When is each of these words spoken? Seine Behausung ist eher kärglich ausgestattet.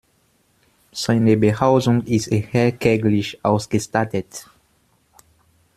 Seine 0.93 1.37
Behausung 1.37 2.03
ist 2.05 2.25
eher 2.25 2.71
kärglich 2.71 3.45
ausgestattet. 3.45 4.47